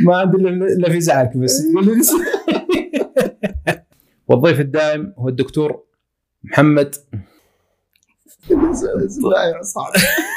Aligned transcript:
ما 0.00 0.16
عندي 0.16 0.36
إلا 0.36 0.90
في 0.90 1.00
زعلك 1.00 1.36
بس. 1.36 1.62
والضيف 4.28 4.60
الدائم 4.60 5.14
هو 5.18 5.28
الدكتور 5.28 5.84
محمد. 6.44 6.94
صعب 9.62 9.92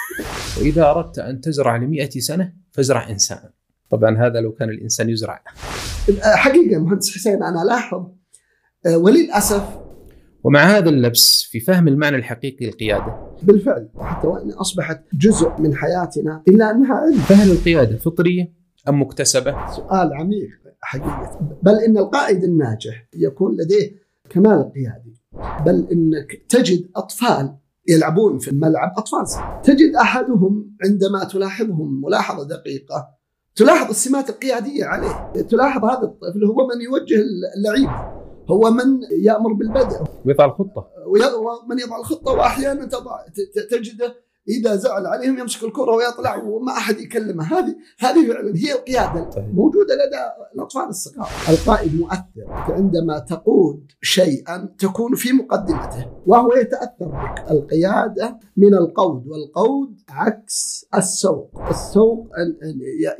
وإذا 0.58 0.90
أردت 0.90 1.20
أن 1.20 1.42
تزرع 1.42 1.78
لمئة 1.78 2.10
سنة 2.10 2.54
فازرع 2.72 3.10
إنسان. 3.10 3.50
طبعا 3.90 4.18
هذا 4.18 4.42
لو 4.42 4.52
كان 4.52 4.70
الإنسان 4.70 5.10
يزرع. 5.10 5.44
حقيقة 6.22 6.80
مهندس 6.80 7.16
حسين 7.16 7.44
أنا 7.44 7.64
لاحظ 7.64 8.06
آه، 8.86 8.98
وللأسف 8.98 9.64
ومع 10.44 10.60
هذا 10.60 10.90
اللبس 10.90 11.44
في 11.52 11.60
فهم 11.60 11.88
المعنى 11.88 12.16
الحقيقي 12.16 12.66
للقيادة. 12.66 13.38
بالفعل 13.44 13.90
حتى 14.00 14.28
وإن 14.28 14.52
أصبحت 14.52 15.04
جزء 15.14 15.52
من 15.60 15.76
حياتنا 15.76 16.44
إلا 16.48 16.72
أنها 16.72 16.96
علم. 16.96 17.18
فهل 17.18 17.52
القيادة 17.52 17.98
فطرية 17.98 18.57
أم 18.90 19.02
مكتسبة؟ 19.02 19.72
سؤال 19.76 20.14
عميق 20.14 20.50
حقيقة. 20.82 21.40
بل 21.64 21.76
إن 21.76 21.98
القائد 21.98 22.44
الناجح 22.44 23.08
يكون 23.14 23.56
لديه 23.56 23.92
كمال 24.30 24.52
القيادي 24.52 25.22
بل 25.66 25.88
إنك 25.92 26.46
تجد 26.50 26.90
أطفال 26.96 27.56
يلعبون 27.88 28.38
في 28.38 28.52
الملعب 28.52 28.94
أطفال. 28.98 29.26
تجد 29.64 29.96
أحدهم 29.96 30.78
عندما 30.86 31.24
تلاحظهم 31.24 32.02
ملاحظة 32.02 32.48
دقيقة 32.48 33.18
تلاحظ 33.56 33.90
السمات 33.90 34.30
القيادية 34.30 34.86
عليه. 34.86 35.32
تلاحظ 35.42 35.86
هذا 35.86 36.04
الطفل 36.04 36.46
هو 36.46 36.68
من 36.68 36.82
يوجه 36.82 37.24
اللعيب 37.58 37.90
هو 38.50 38.72
من 38.72 39.00
يأمر 39.24 39.54
بالبدء. 39.54 39.98
ويضع 40.26 40.46
الخطة. 40.46 40.88
ومن 41.08 41.80
يضع 41.80 42.00
الخطة 42.00 42.32
وأحيانا 42.32 42.86
تضع 42.86 43.18
تجده 43.72 44.16
إذا 44.50 44.76
زعل 44.76 45.06
عليهم 45.06 45.40
يمسك 45.40 45.64
الكرة 45.64 45.92
ويطلع 45.96 46.44
وما 46.44 46.72
أحد 46.72 47.00
يكلمه. 47.00 47.44
هذه 47.44 47.76
هذه 48.00 48.28
فعلا 48.28 48.54
هي 48.56 48.74
القيادة 48.74 49.30
طيب. 49.30 49.56
موجودة 49.56 49.96
لدى 49.96 50.52
الأطفال 50.56 50.90
الصغار. 50.90 51.28
القائد 51.50 51.96
مؤثر 51.96 52.74
عندما 52.74 53.20
تقود 53.20 53.92
شيئا 54.02 54.70
تكون 54.80 55.16
في 55.16 55.34
مقدمته 55.34 56.06
وهو 56.26 56.54
يتأثر 56.54 57.08
بك. 57.08 57.52
القيادة 57.52 58.40
من 58.58 58.74
القود 58.74 59.28
والقود 59.28 60.02
عكس 60.10 60.86
السوق. 60.96 61.62
السوق 61.70 62.28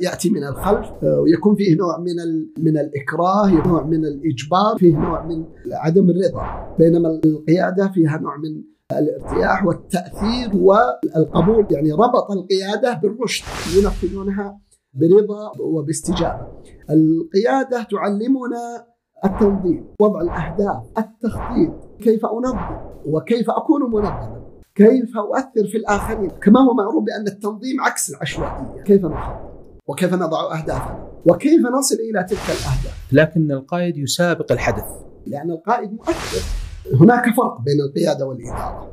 يأتي 0.00 0.30
من 0.30 0.44
الخلف 0.44 0.90
ويكون 1.02 1.56
فيه 1.56 1.76
نوع 1.76 1.98
من 1.98 2.46
من 2.64 2.78
الإكراه 2.78 3.66
نوع 3.66 3.86
من 3.86 4.04
الإجبار 4.04 4.78
فيه 4.78 4.96
نوع 4.96 5.26
من 5.26 5.44
عدم 5.72 6.10
الرضا. 6.10 6.76
بينما 6.78 7.20
القيادة 7.24 7.88
فيها 7.88 8.18
نوع 8.18 8.36
من 8.36 8.77
الارتياح 8.92 9.66
والتأثير 9.66 10.50
والقبول 10.54 11.66
يعني 11.70 11.92
ربط 11.92 12.30
القيادة 12.30 12.94
بالرشد 12.94 13.44
ينفذونها 13.76 14.60
برضا 14.94 15.52
وباستجابة. 15.60 16.46
القيادة 16.90 17.86
تعلمنا 17.90 18.86
التنظيم، 19.24 19.86
وضع 20.00 20.20
الأهداف، 20.20 20.82
التخطيط، 20.98 21.72
كيف 22.00 22.26
أنظم 22.26 22.58
وكيف 23.06 23.50
أكون 23.50 23.82
منظما. 23.82 24.38
كيف 24.74 25.16
أؤثر 25.16 25.68
في 25.70 25.76
الآخرين، 25.76 26.30
كما 26.30 26.60
هو 26.60 26.74
معروف 26.74 27.04
بأن 27.04 27.26
التنظيم 27.26 27.80
عكس 27.80 28.10
العشوائية، 28.10 28.82
كيف 28.82 29.04
نخطط؟ 29.04 29.48
وكيف 29.86 30.14
نضع 30.14 30.58
أهدافنا؟ 30.58 31.08
وكيف 31.26 31.60
نصل 31.78 31.94
إلى 31.94 32.24
تلك 32.24 32.38
الأهداف؟ 32.38 33.12
لكن 33.12 33.52
القائد 33.52 33.96
يسابق 33.96 34.52
الحدث. 34.52 34.84
لأن 35.26 35.50
القائد 35.50 35.92
مؤثر 35.92 36.67
هناك 36.94 37.34
فرق 37.36 37.60
بين 37.60 37.80
القيادة 37.80 38.26
والإدارة. 38.26 38.92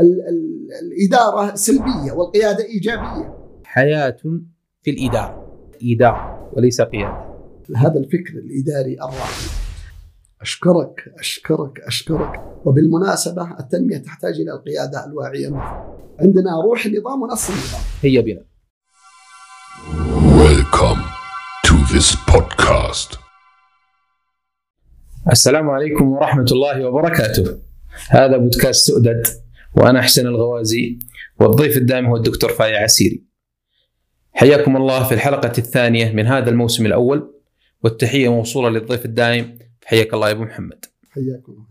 ال 0.00 0.20
ال 0.28 0.68
الإدارة 0.82 1.54
سلبية 1.54 2.12
والقيادة 2.12 2.64
إيجابية. 2.64 3.34
حياة 3.64 4.16
في 4.82 4.90
الإدارة، 4.90 5.46
إدارة 5.82 6.50
وليس 6.52 6.80
قيادة. 6.80 7.28
هذا 7.76 7.98
الفكر 7.98 8.32
الإداري 8.34 8.94
الراقي. 8.94 9.48
أشكرك 10.40 11.14
أشكرك 11.18 11.80
أشكرك 11.80 12.40
وبالمناسبة 12.64 13.58
التنمية 13.60 13.98
تحتاج 13.98 14.34
إلى 14.40 14.52
القيادة 14.52 15.06
الواعية 15.06 15.48
عندنا 16.20 16.62
روح 16.64 16.86
النظام 16.86 17.22
ونص 17.22 17.50
النظام. 17.50 17.80
هيا 18.02 18.20
بنا. 18.20 18.44
Welcome 20.38 21.02
to 21.66 21.74
this 21.94 22.16
podcast. 22.32 23.27
السلام 25.32 25.70
عليكم 25.70 26.12
ورحمة 26.12 26.46
الله 26.52 26.86
وبركاته. 26.86 27.60
هذا 28.08 28.36
بودكاست 28.36 28.86
سؤدد 28.86 29.26
وأنا 29.76 30.02
حسين 30.02 30.26
الغوازي 30.26 30.98
والضيف 31.40 31.76
الدائم 31.76 32.06
هو 32.06 32.16
الدكتور 32.16 32.52
فايع 32.52 32.82
عسيري. 32.82 33.24
حياكم 34.32 34.76
الله 34.76 35.08
في 35.08 35.14
الحلقة 35.14 35.52
الثانية 35.58 36.12
من 36.12 36.26
هذا 36.26 36.50
الموسم 36.50 36.86
الأول 36.86 37.34
والتحية 37.84 38.28
موصولة 38.28 38.70
للضيف 38.70 39.04
الدائم. 39.04 39.58
حياك 39.84 40.14
الله 40.14 40.28
يا 40.28 40.32
أبو 40.32 40.44
محمد. 40.44 40.84
حياكم 41.10 41.66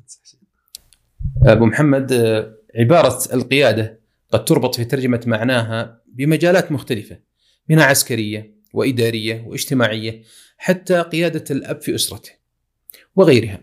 أبو 1.44 1.66
محمد 1.66 2.14
عبارة 2.76 3.34
القيادة 3.34 4.00
قد 4.32 4.46
تربط 4.46 4.76
في 4.76 4.86
ترجمة 4.86 5.22
معناها 5.26 6.02
بمجالات 6.08 6.72
مختلفة 6.72 7.20
منها 7.70 7.84
عسكرية 7.84 8.56
وإدارية 8.74 9.44
واجتماعية 9.48 10.24
حتى 10.58 11.02
قيادة 11.02 11.44
الأب 11.52 11.82
في 11.82 11.96
أسرته. 11.96 12.32
وغيرها. 13.18 13.62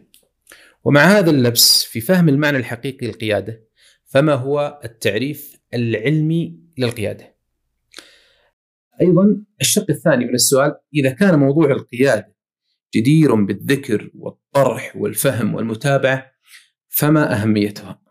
ومع 0.84 1.00
هذا 1.00 1.30
اللبس 1.30 1.84
في 1.84 2.00
فهم 2.00 2.28
المعنى 2.28 2.56
الحقيقي 2.56 3.06
للقيادة 3.06 3.64
فما 4.04 4.34
هو 4.34 4.80
التعريف 4.84 5.56
العلمي 5.74 6.58
للقيادة؟ 6.78 7.34
أيضا 9.00 9.44
الشق 9.60 9.86
الثاني 9.90 10.24
من 10.24 10.34
السؤال 10.34 10.76
إذا 10.94 11.10
كان 11.10 11.38
موضوع 11.38 11.70
القيادة 11.70 12.34
جدير 12.94 13.34
بالذكر 13.34 14.10
والطرح 14.14 14.96
والفهم 14.96 15.54
والمتابعة 15.54 16.32
فما 16.88 17.42
أهميتها؟ 17.42 18.02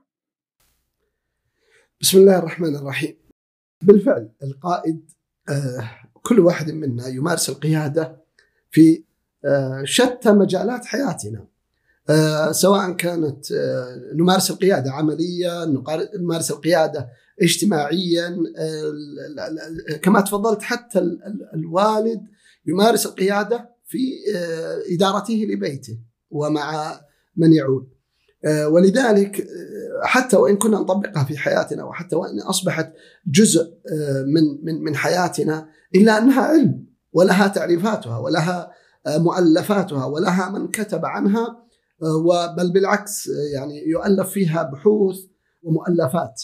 بسم 2.01 2.17
الله 2.17 2.39
الرحمن 2.39 2.75
الرحيم. 2.75 3.17
بالفعل 3.81 4.31
القائد 4.43 5.11
آه، 5.49 5.89
كل 6.13 6.39
واحد 6.39 6.71
منا 6.71 7.07
يمارس 7.07 7.49
القيادة 7.49 8.23
في 8.71 9.03
شتى 9.83 10.31
مجالات 10.31 10.85
حياتنا 10.85 11.47
آه، 12.09 12.51
سواء 12.51 12.91
كانت 12.91 13.51
آه، 13.51 14.01
نمارس 14.15 14.51
القيادة 14.51 14.91
عمليا 14.91 15.65
نمارس 16.19 16.51
القيادة 16.51 17.09
اجتماعيا 17.41 18.37
كما 20.01 20.21
تفضلت 20.21 20.61
حتى 20.61 21.17
الوالد 21.53 22.21
يمارس 22.65 23.05
القيادة 23.05 23.69
في 23.85 23.99
إدارته 24.93 25.47
لبيته 25.49 25.99
ومع 26.29 26.99
من 27.37 27.53
يعود. 27.53 27.93
ولذلك 28.45 29.47
حتى 30.03 30.37
وإن 30.37 30.57
كنا 30.57 30.79
نطبقها 30.79 31.23
في 31.23 31.37
حياتنا 31.37 31.83
وحتى 31.83 32.15
وإن 32.15 32.39
أصبحت 32.39 32.93
جزء 33.27 33.73
من 34.25 34.65
من 34.65 34.83
من 34.83 34.95
حياتنا 34.95 35.69
إلا 35.95 36.17
أنها 36.17 36.41
علم 36.41 36.85
ولها 37.13 37.47
تعريفاتها 37.47 38.17
ولها 38.17 38.71
مؤلفاتها 39.07 40.05
ولها 40.05 40.49
من 40.49 40.67
كتب 40.67 41.05
عنها 41.05 41.63
بل 42.57 42.71
بالعكس 42.73 43.29
يعني 43.55 43.83
يؤلف 43.87 44.29
فيها 44.29 44.63
بحوث 44.63 45.17
ومؤلفات 45.63 46.41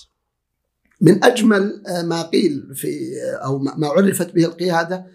من 1.02 1.24
أجمل 1.24 1.84
ما 2.04 2.22
قيل 2.22 2.76
في 2.76 2.90
أو 3.44 3.60
ما 3.60 3.88
عرفت 3.88 4.36
به 4.36 4.46
القيادة 4.46 5.06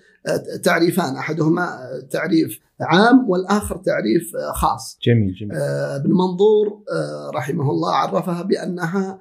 تعريفان 0.62 1.16
أحدهما 1.16 1.78
تعريف 2.10 2.60
عام 2.80 3.30
والآخر 3.30 3.76
تعريف 3.76 4.32
خاص. 4.54 4.98
جميل 5.02 5.34
جميل. 5.34 5.56
ابن 6.00 6.10
منظور 6.10 6.82
رحمه 7.34 7.70
الله 7.70 7.94
عرفها 7.94 8.42
بأنها 8.42 9.20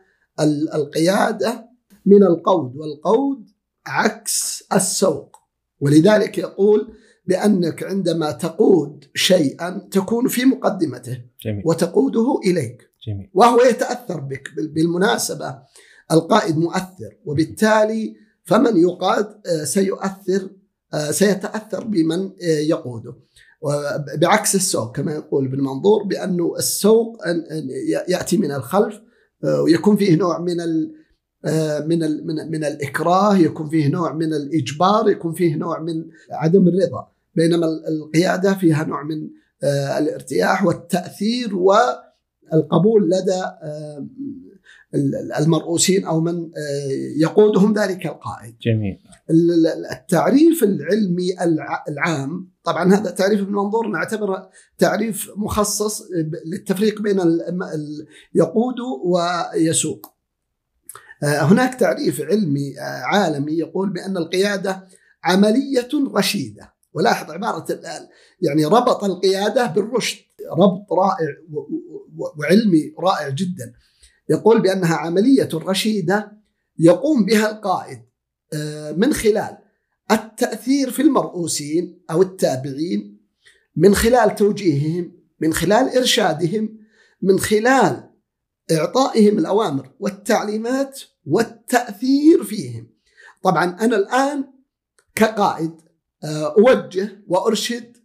القيادة 0.76 1.70
من 2.06 2.24
القود 2.24 2.76
والقود 2.76 3.50
عكس 3.86 4.64
السوق 4.74 5.38
ولذلك 5.80 6.38
يقول 6.38 6.94
بأنك 7.26 7.84
عندما 7.84 8.32
تقود 8.32 9.06
شيئا 9.16 9.88
تكون 9.92 10.28
في 10.28 10.46
مقدمته 10.46 11.22
جميل. 11.46 11.64
وتقوده 11.66 12.40
إليك 12.46 12.90
جميل. 13.08 13.30
وهو 13.34 13.62
يتأثر 13.62 14.20
بك 14.20 14.50
بالمناسبة 14.58 15.56
القائد 16.12 16.58
مؤثر 16.58 17.18
وبالتالي 17.26 18.16
فمن 18.44 18.78
يقاد 18.78 19.42
سيؤثر 19.64 20.50
سيتأثر 21.12 21.84
بمن 21.84 22.32
يقوده 22.42 23.16
بعكس 24.18 24.56
السوق 24.56 24.96
كما 24.96 25.14
يقول 25.14 25.46
ابن 25.46 25.62
منظور 25.62 26.04
بانه 26.04 26.56
السوق 26.58 27.18
يأتي 28.08 28.38
من 28.38 28.52
الخلف 28.52 29.02
ويكون 29.44 29.96
فيه 29.96 30.16
نوع 30.16 30.40
من 30.40 30.58
من 31.88 32.00
من 32.00 32.52
من 32.52 32.64
الإكراه 32.64 33.38
يكون 33.38 33.70
فيه 33.70 33.88
نوع 33.88 34.14
من 34.14 34.34
الإجبار 34.34 35.10
يكون 35.10 35.34
فيه 35.34 35.56
نوع 35.56 35.80
من 35.80 36.06
عدم 36.32 36.68
الرضا 36.68 37.13
بينما 37.36 37.66
القيادة 37.66 38.54
فيها 38.54 38.84
نوع 38.84 39.04
من 39.04 39.30
الارتياح 39.98 40.66
والتأثير 40.66 41.56
والقبول 41.56 43.10
لدى 43.10 43.44
المرؤوسين 45.40 46.06
أو 46.06 46.22
من 46.22 46.36
آه، 46.36 46.90
يقودهم 47.18 47.74
ذلك 47.74 48.06
القائد. 48.06 48.56
جميل. 48.62 49.00
التعريف 49.92 50.64
العلمي 50.64 51.36
العام 51.90 52.50
طبعا 52.64 52.94
هذا 52.94 53.12
تعريف 53.12 53.42
ابن 53.42 53.54
منظور 53.54 53.88
نعتبره 53.88 54.50
تعريف 54.78 55.32
مخصص 55.36 56.02
للتفريق 56.46 57.02
بين 57.02 57.20
يقود 58.36 58.76
ويسوق. 59.06 60.14
آه، 61.24 61.42
هناك 61.42 61.76
تعريف 61.76 62.22
علمي 62.22 62.80
آه، 62.80 63.04
عالمي 63.04 63.54
يقول 63.54 63.90
بأن 63.90 64.18
القيادة 64.18 64.88
عملية 65.24 65.90
رشيدة 66.16 66.73
ولاحظ 66.94 67.32
عبارة 67.32 67.80
يعني 68.42 68.66
ربط 68.66 69.04
القيادة 69.04 69.66
بالرشد 69.66 70.26
ربط 70.52 70.94
رائع 70.94 71.28
وعلمي 72.38 72.94
رائع 73.00 73.30
جدا. 73.30 73.74
يقول 74.30 74.62
بأنها 74.62 74.96
عملية 74.96 75.50
رشيدة 75.54 76.32
يقوم 76.80 77.26
بها 77.26 77.52
القائد 77.52 78.02
آه، 78.54 78.92
من 78.92 79.14
خلال 79.14 79.58
التأثير 80.12 80.92
في 80.92 81.02
المرؤوسين 81.02 82.04
أو 82.12 82.22
التابعين 82.22 83.22
من 83.76 83.96
خلال 83.96 84.36
توجيههم 84.36 85.12
من 85.40 85.54
خلال 85.54 85.98
إرشادهم 85.98 86.80
من 87.22 87.40
خلال 87.40 88.10
إعطائهم 88.72 89.38
الأوامر 89.38 89.92
والتعليمات 90.00 91.02
والتأثير 91.26 92.44
فيهم. 92.44 92.94
طبعا 93.44 93.64
أنا 93.64 93.96
الآن 93.96 94.54
كقائد 95.16 95.82
آه، 96.24 96.56
أوجه 96.58 97.24
وأرشد 97.28 97.98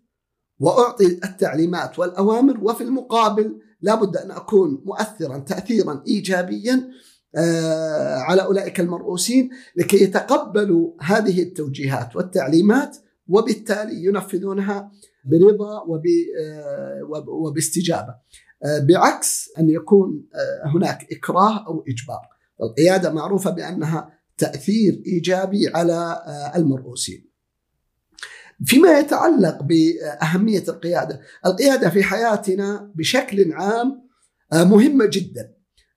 وأعطي 0.60 1.06
التعليمات 1.06 1.98
والأوامر 1.98 2.58
وفي 2.62 2.84
المقابل 2.84 3.60
لابد 3.80 4.16
أن 4.16 4.30
أكون 4.30 4.82
مؤثرا 4.86 5.38
تاثيرا 5.38 6.02
ايجابيا 6.08 6.90
آه، 7.36 8.16
على 8.16 8.42
أولئك 8.42 8.80
المرؤوسين 8.80 9.50
لكي 9.76 10.02
يتقبلوا 10.02 10.92
هذه 11.00 11.42
التوجيهات 11.42 12.16
والتعليمات 12.16 12.96
وبالتالي 13.28 14.04
ينفذونها 14.04 14.92
برضا 15.24 15.76
آه، 16.40 17.24
وباستجابة. 17.28 18.14
بعكس 18.80 19.50
أن 19.58 19.68
يكون 19.68 20.26
هناك 20.64 21.12
إكراه 21.12 21.66
أو 21.66 21.84
إجبار. 21.88 22.28
القيادة 22.62 23.12
معروفة 23.12 23.50
بأنها 23.50 24.10
تأثير 24.38 25.02
إيجابي 25.06 25.68
على 25.68 26.22
المرؤوسين. 26.56 27.27
فيما 28.64 28.98
يتعلق 28.98 29.62
بأهمية 29.62 30.64
القيادة، 30.68 31.20
القيادة 31.46 31.90
في 31.90 32.02
حياتنا 32.02 32.92
بشكل 32.94 33.52
عام 33.52 34.08
آه، 34.52 34.64
مهمة 34.64 35.06
جدا 35.12 35.54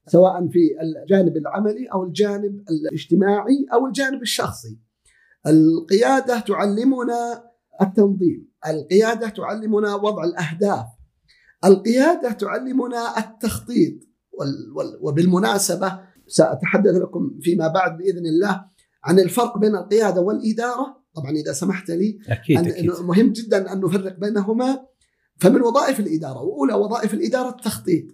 سواء 0.08 0.48
في 0.48 0.60
الجانب 0.82 1.38
العملي 1.38 1.88
أو 1.94 2.04
الجانب 2.04 2.64
الاجتماعي 2.70 3.66
أو 3.74 3.88
الجانب 3.88 4.22
الشخصي. 4.22 4.80
القيادة 5.48 6.40
تعلمنا 6.40 7.44
التنظيم، 7.82 8.52
القيادة 8.68 9.30
تعلمنا 9.30 9.96
وضع 9.96 10.24
الأهداف. 10.24 10.86
القيادة 11.66 12.32
تعلمنا 12.32 13.18
التخطيط 13.18 13.94
وبالمناسبة 15.02 16.00
سأتحدث 16.28 16.96
لكم 16.96 17.40
فيما 17.42 17.68
بعد 17.68 17.98
بإذن 17.98 18.26
الله 18.26 18.66
عن 19.04 19.20
الفرق 19.20 19.58
بين 19.58 19.76
القيادة 19.76 20.22
والإدارة 20.22 21.01
طبعا 21.16 21.32
إذا 21.32 21.54
سمحت 21.54 21.92
لي 21.92 22.20
أكيد, 22.30 22.58
أن 22.58 22.66
أكيد. 22.66 22.92
مهم 22.92 23.32
جدا 23.32 23.74
أن 23.74 23.82
نفرق 23.82 24.20
بينهما. 24.20 24.86
فمن 25.40 25.62
وظائف 25.62 26.00
الإدارة 26.00 26.42
وأولى 26.42 26.74
وظائف 26.74 27.14
الإدارة 27.14 27.50
التخطيط. 27.50 28.06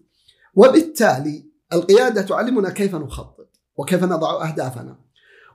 وبالتالي 0.56 1.46
القيادة 1.74 2.22
تعلمنا 2.22 2.70
كيف 2.70 2.96
نخطط 2.96 3.50
وكيف 3.76 4.04
نضع 4.04 4.50
أهدافنا 4.50 5.00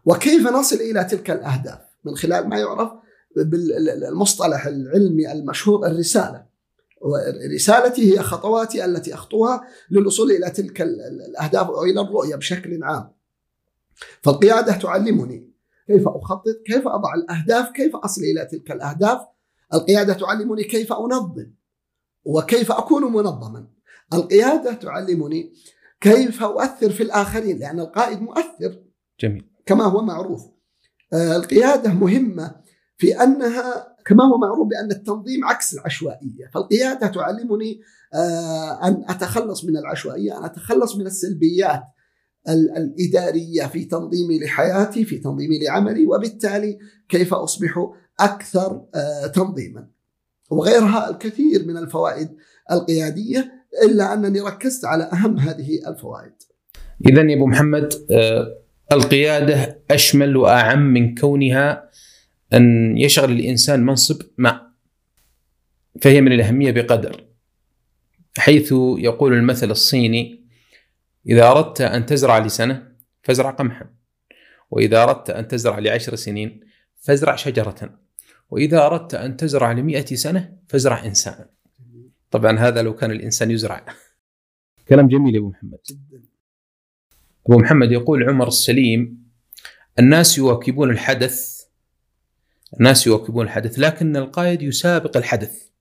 وكيف 0.04 0.46
نصل 0.48 0.76
إلى 0.76 1.04
تلك 1.04 1.30
الأهداف. 1.30 1.78
من 2.04 2.16
خلال 2.16 2.48
ما 2.48 2.58
يعرف 2.58 2.90
بالمصطلح 3.36 4.66
العلمي 4.66 5.32
المشهور 5.32 5.86
الرسالة. 5.86 6.52
رسالتي 7.54 8.12
هي 8.12 8.22
خطواتي 8.22 8.84
التي 8.84 9.14
أخطوها 9.14 9.68
للوصول 9.90 10.30
إلى 10.30 10.50
تلك 10.50 10.82
الأهداف 10.82 11.66
أو 11.66 11.84
إلى 11.84 12.00
الرؤية 12.00 12.36
بشكل 12.36 12.84
عام. 12.84 13.12
فالقيادة 14.22 14.72
تعلمني 14.72 15.51
كيف 15.86 16.08
أخطط 16.08 16.62
كيف 16.66 16.88
أضع 16.88 17.14
الأهداف 17.14 17.70
كيف 17.70 17.96
أصل 17.96 18.20
إلى 18.20 18.44
تلك 18.44 18.70
الأهداف؟ 18.70 19.20
القيادة 19.74 20.12
تعلمني 20.12 20.64
كيف 20.64 20.92
أنظم 20.92 21.52
وكيف 22.24 22.72
أكون 22.72 23.12
منظما. 23.12 23.68
القيادة 24.12 24.72
تعلمني 24.72 25.52
كيف 26.00 26.42
أؤثر 26.42 26.90
في 26.90 27.02
الآخرين 27.02 27.58
لأن 27.58 27.80
القائد 27.80 28.22
مؤثر 28.22 28.82
جميل. 29.20 29.50
كما 29.66 29.84
هو 29.84 30.02
معروف. 30.02 30.42
آه، 31.12 31.36
القيادة 31.36 31.94
مهمة 31.94 32.54
في 32.96 33.22
أنها 33.22 33.96
كما 34.06 34.24
هو 34.24 34.38
معروف 34.38 34.68
بأن 34.68 34.90
التنظيم 34.90 35.44
عكس 35.44 35.74
العشوائية، 35.74 36.50
فالقيادة 36.54 37.06
تعلمني 37.06 37.80
آه، 38.14 38.88
أن 38.88 39.04
أتخلص 39.08 39.64
من 39.64 39.76
العشوائية، 39.76 40.38
أن 40.38 40.44
أتخلص 40.44 40.96
من 40.96 41.06
السلبيات. 41.06 41.82
الإدارية 42.48 43.66
في 43.66 43.84
تنظيمي 43.84 44.38
لحياتي 44.38 45.04
في 45.04 45.18
تنظيمي 45.18 45.58
لعملي 45.58 46.06
وبالتالي 46.06 46.78
كيف 47.08 47.34
أصبح 47.34 47.88
أكثر 48.20 48.82
آه، 48.94 49.26
تنظيما 49.26 49.88
وغيرها 50.50 51.10
الكثير 51.10 51.66
من 51.66 51.76
الفوائد 51.76 52.28
القيادية 52.72 53.52
إلا 53.84 54.14
أنني 54.14 54.40
ركزت 54.40 54.84
على 54.84 55.04
أهم 55.04 55.38
هذه 55.38 55.88
الفوائد. 55.88 56.32
اذا 57.08 57.22
يا 57.22 57.36
أبو 57.36 57.46
محمد 57.46 57.92
آه، 58.10 58.58
القيادة 58.92 59.82
أشمل 59.90 60.36
وأعم 60.36 60.92
من 60.92 61.14
كونها 61.14 61.90
أن 62.54 62.96
يشغل 62.98 63.32
الإنسان 63.32 63.86
منصب 63.86 64.22
ما 64.38 64.72
فهي 66.00 66.20
من 66.20 66.32
الأهمية 66.32 66.70
بقدر 66.70 67.24
حيث 68.38 68.72
يقول 68.98 69.32
المثل 69.32 69.70
الصيني 69.70 70.41
إذا 71.26 71.50
أردت 71.50 71.80
أن 71.80 72.06
تزرع 72.06 72.38
لسنة 72.38 72.92
فازرع 73.22 73.50
قمحا. 73.50 73.90
وإذا 74.70 75.02
أردت 75.02 75.30
أن 75.30 75.48
تزرع 75.48 75.78
لعشر 75.78 76.14
سنين 76.14 76.60
فازرع 77.00 77.36
شجرة. 77.36 77.98
وإذا 78.50 78.86
أردت 78.86 79.14
أن 79.14 79.36
تزرع 79.36 79.72
لمئة 79.72 80.14
سنة 80.14 80.56
فازرع 80.68 81.04
إنسانا 81.04 81.50
طبعا 82.30 82.58
هذا 82.58 82.82
لو 82.82 82.94
كان 82.94 83.10
الإنسان 83.10 83.50
يزرع. 83.50 83.86
كلام 84.88 85.08
جميل 85.08 85.34
يا 85.34 85.40
أبو 85.40 85.48
محمد. 85.48 85.78
أبو 87.46 87.58
محمد 87.58 87.92
يقول 87.92 88.28
عمر 88.30 88.48
السليم 88.48 89.22
الناس 89.98 90.38
يواكبون 90.38 90.90
الحدث 90.90 91.62
الناس 92.80 93.06
يواكبون 93.06 93.44
الحدث 93.44 93.78
لكن 93.78 94.16
القائد 94.16 94.62
يسابق 94.62 95.16
الحدث. 95.16 95.71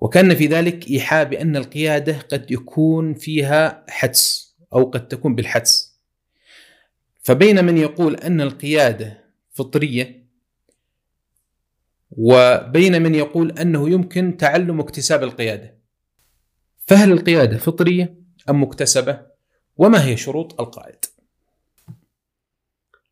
وكان 0.00 0.34
في 0.34 0.46
ذلك 0.46 0.90
إيحاء 0.90 1.24
بأن 1.24 1.56
القيادة 1.56 2.18
قد 2.18 2.50
يكون 2.50 3.14
فيها 3.14 3.84
حدس 3.88 4.54
أو 4.72 4.84
قد 4.84 5.08
تكون 5.08 5.34
بالحدس. 5.34 5.98
فبين 7.22 7.64
من 7.64 7.78
يقول 7.78 8.14
أن 8.16 8.40
القيادة 8.40 9.24
فطرية 9.50 10.28
وبين 12.10 13.02
من 13.02 13.14
يقول 13.14 13.58
أنه 13.58 13.90
يمكن 13.90 14.36
تعلم 14.36 14.80
اكتساب 14.80 15.22
القيادة. 15.22 15.78
فهل 16.86 17.12
القيادة 17.12 17.58
فطرية 17.58 18.14
أم 18.48 18.62
مكتسبة؟ 18.62 19.26
وما 19.76 20.04
هي 20.04 20.16
شروط 20.16 20.60
القائد؟ 20.60 21.04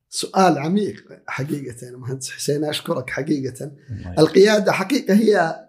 سؤال 0.09 0.59
عميق 0.59 1.23
حقيقة 1.27 1.97
مهندس 1.97 2.31
حسين 2.31 2.65
أشكرك 2.65 3.11
حقيقة. 3.11 3.73
القيادة 4.19 4.73
حقيقة 4.73 5.15
هي 5.15 5.66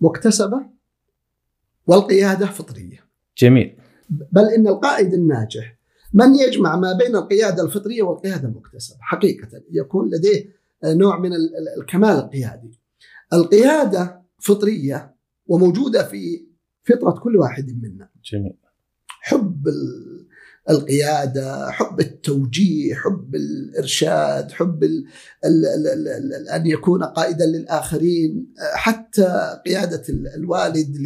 مكتسبة 0.00 0.66
والقيادة 1.86 2.46
فطرية. 2.46 3.04
جميل. 3.38 3.76
بل 4.10 4.44
إن 4.44 4.68
القائد 4.68 5.14
الناجح 5.14 5.78
من 6.12 6.34
يجمع 6.34 6.76
ما 6.76 6.92
بين 6.92 7.16
القيادة 7.16 7.64
الفطرية 7.64 8.02
والقيادة 8.02 8.48
المكتسبة 8.48 8.98
حقيقة 9.00 9.48
يكون 9.70 10.10
لديه 10.10 10.58
نوع 10.84 11.18
من 11.18 11.30
الكمال 11.78 12.16
القيادي. 12.16 12.78
القيادة 13.32 14.22
فطرية 14.38 15.14
وموجودة 15.46 16.08
في 16.08 16.46
فطرة 16.82 17.10
كل 17.10 17.36
واحد 17.36 17.82
منا. 17.82 18.08
جميل. 18.24 18.54
حب 19.06 19.68
القيادة، 20.70 21.70
حب 21.70 22.00
التوجيه، 22.00 22.94
حب 22.94 23.34
الإرشاد، 23.34 24.52
حب 24.52 24.84
ال 24.84 25.06
ال 25.44 25.66
ال 25.66 26.08
ال 26.34 26.48
أن 26.48 26.66
يكون 26.66 27.04
قائدا 27.04 27.46
للآخرين، 27.46 28.54
حتى 28.74 29.60
قيادة 29.66 30.02
الوالد 30.36 30.96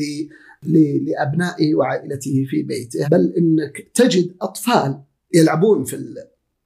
لأبنائه 1.02 1.75
وعائلته 1.75 2.47
في 2.50 2.62
بيته، 2.62 3.09
بل 3.09 3.35
إنك 3.38 3.90
تجد 3.95 4.37
أطفال 4.42 5.02
يلعبون 5.35 5.85
في 5.85 6.14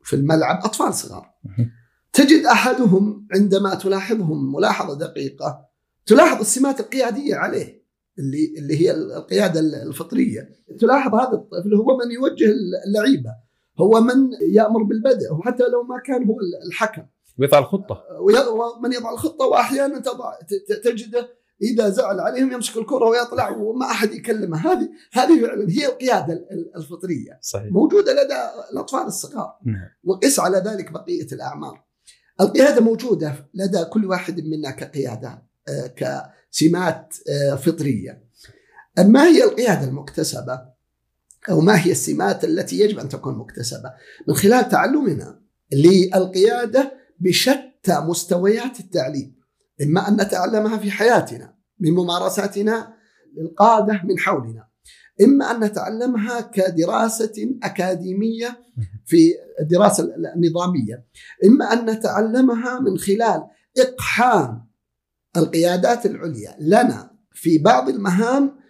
في 0.03 0.17
الملعب 0.17 0.65
أطفال 0.65 0.95
صغار. 0.95 1.31
تجد 2.13 2.45
أحدهم 2.45 3.27
عندما 3.35 3.75
تلاحظهم 3.75 4.55
ملاحظة 4.55 4.99
دقيقة 4.99 5.67
تلاحظ 6.07 6.41
السمات 6.41 6.81
القيادية 6.81 7.35
عليه. 7.35 7.86
اللي 8.19 8.55
اللي 8.59 8.81
هي 8.81 8.91
القيادة 8.91 9.61
الفطرية. 9.61 10.49
تلاحظ 10.81 11.15
هذا 11.15 11.33
الطفل 11.33 11.75
هو 11.75 11.97
من 11.97 12.11
يوجه 12.11 12.53
اللعيبة. 12.87 13.31
هو 13.81 14.01
من 14.01 14.31
يأمر 14.53 14.83
بالبدء. 14.83 15.33
وحتى 15.33 15.63
لو 15.63 15.83
ما 15.83 16.01
كان 16.07 16.25
هو 16.25 16.37
الحكم. 16.67 17.03
ويضع 17.39 17.59
الخطة. 17.59 18.03
ومن 18.21 18.93
يضع 18.93 19.13
الخطة 19.13 19.47
وأحيانا 19.47 19.99
تضع 19.99 20.33
تجده 20.85 21.29
إذا 21.63 21.89
زعل 21.89 22.21
عليهم 22.21 22.53
يمسك 22.53 22.77
الكرة 22.77 23.05
ويطلع 23.05 23.57
وما 23.57 23.87
أحد 23.87 24.13
يكلمه. 24.13 24.59
هذه 24.59 24.89
هذه 25.13 25.41
فعلا 25.41 25.71
هي 25.71 25.87
القيادة 25.87 26.47
الفطرية. 26.77 27.39
صحيح. 27.43 27.73
موجودة 27.73 28.13
لدى 28.13 28.35
الأطفال 28.73 29.07
الصغار. 29.07 29.53
نعم. 29.65 29.89
وقس 30.05 30.41
على 30.41 30.59
ذلك 30.59 30.93
بقية 30.93 31.27
الأعمار. 31.33 31.85
القيادة 32.41 32.81
موجودة 32.81 33.49
لدى 33.55 33.85
كل 33.85 34.05
واحد 34.05 34.41
منا 34.41 34.71
كقيادة 34.71 35.47
آه، 35.69 35.87
كسمات 36.57 37.15
آه، 37.29 37.55
فطرية. 37.55 38.27
ما 38.99 39.25
هي 39.25 39.45
القيادة 39.45 39.89
المكتسبة؟ 39.89 40.61
أو 41.51 41.61
ما 41.61 41.85
هي 41.87 41.91
السمات 41.91 42.45
التي 42.45 42.81
يجب 42.81 42.99
أن 42.99 43.09
تكون 43.09 43.39
مكتسبة؟ 43.39 43.93
من 44.29 44.35
خلال 44.35 44.69
تعلمنا 44.69 45.41
للقيادة 45.73 46.93
بشتى 47.21 48.01
مستويات 48.01 48.81
التعليم 48.81 49.37
إما 49.83 50.09
أن 50.09 50.15
نتعلمها 50.15 50.79
في 50.79 50.91
حياتنا 50.91 51.55
من 51.81 51.91
ممارساتنا 51.91 52.95
للقادة 53.37 54.01
من 54.05 54.19
حولنا 54.19 54.69
إما 55.23 55.51
أن 55.51 55.65
نتعلمها 55.65 56.41
كدراسة 56.41 57.59
أكاديمية 57.63 58.59
في 59.07 59.33
الدراسة 59.61 60.15
النظامية 60.37 61.07
إما 61.45 61.73
أن 61.73 61.91
نتعلمها 61.91 62.81
من 62.81 62.99
خلال 62.99 63.45
إقحام 63.79 64.67
القيادات 65.37 66.07
العليا 66.07 66.57
لنا 66.61 67.11
في 67.33 67.59
بعض 67.59 67.89
المهام 67.89 68.67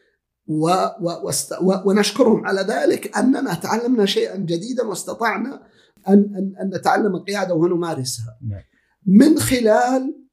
و 0.46 0.68
و 1.00 1.30
و 1.62 1.74
ونشكرهم 1.84 2.46
على 2.46 2.60
ذلك 2.60 3.16
أننا 3.16 3.54
تعلمنا 3.54 4.06
شيئا 4.06 4.36
جديدا 4.36 4.82
واستطعنا 4.82 5.62
ان 6.08 6.18
ان, 6.18 6.52
أن 6.60 6.78
نتعلم 6.78 7.16
القيادة 7.16 7.54
ونمارسها. 7.54 8.38
نعم. 8.48 8.62
من 9.06 9.38
خلال 9.38 10.26